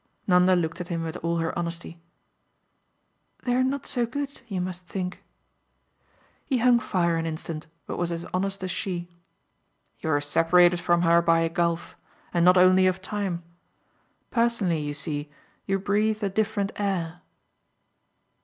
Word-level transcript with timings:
Nanda 0.25 0.55
looked 0.55 0.81
at 0.81 0.87
him 0.87 1.03
with 1.03 1.15
all 1.17 1.37
her 1.37 1.55
honesty. 1.55 2.01
"They're 3.43 3.63
not 3.63 3.85
so 3.85 4.07
good, 4.07 4.41
you 4.47 4.59
must 4.59 4.87
think." 4.87 5.23
He 6.43 6.57
hung 6.57 6.79
fire 6.79 7.17
an 7.17 7.27
instant, 7.27 7.67
but 7.85 7.97
was 7.99 8.11
as 8.11 8.25
honest 8.33 8.63
as 8.63 8.71
she. 8.71 9.09
"You're 9.99 10.19
separated 10.19 10.79
from 10.79 11.03
her 11.03 11.21
by 11.21 11.41
a 11.41 11.49
gulf 11.49 11.95
and 12.33 12.43
not 12.43 12.57
only 12.57 12.87
of 12.87 12.99
time. 12.99 13.43
Personally, 14.31 14.79
you 14.79 14.95
see, 14.95 15.29
you 15.67 15.77
breathe 15.77 16.23
a 16.23 16.29
different 16.29 16.71
air." 16.77 17.21